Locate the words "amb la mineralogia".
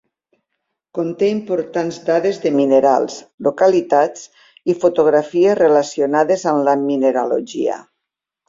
6.55-7.79